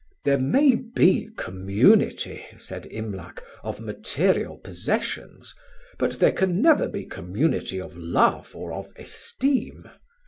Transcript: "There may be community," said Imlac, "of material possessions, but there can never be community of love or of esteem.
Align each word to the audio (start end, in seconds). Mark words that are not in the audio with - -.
"There 0.25 0.39
may 0.39 0.73
be 0.73 1.29
community," 1.37 2.43
said 2.57 2.87
Imlac, 2.87 3.43
"of 3.63 3.79
material 3.79 4.57
possessions, 4.57 5.53
but 5.99 6.17
there 6.19 6.31
can 6.33 6.59
never 6.59 6.87
be 6.89 7.05
community 7.05 7.79
of 7.79 7.95
love 7.95 8.55
or 8.55 8.73
of 8.73 8.89
esteem. 8.95 9.87